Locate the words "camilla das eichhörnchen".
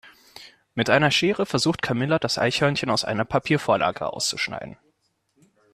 1.83-2.89